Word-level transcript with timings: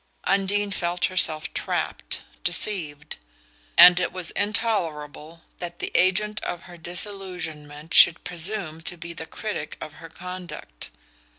Undine 0.23 0.71
felt 0.71 1.05
herself 1.05 1.53
trapped, 1.53 2.23
deceived; 2.43 3.17
and 3.77 3.99
it 3.99 4.11
was 4.11 4.31
intolerable 4.31 5.43
that 5.59 5.77
the 5.77 5.91
agent 5.93 6.41
of 6.43 6.63
her 6.63 6.75
disillusionment 6.75 7.93
should 7.93 8.23
presume 8.23 8.81
to 8.81 8.97
be 8.97 9.13
the 9.13 9.27
critic 9.27 9.77
of 9.79 9.93
her 10.01 10.09
conduct. 10.09 10.89